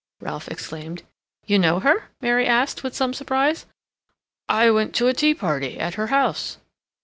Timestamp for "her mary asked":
1.79-2.81